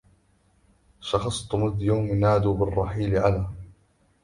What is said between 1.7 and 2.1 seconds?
يوم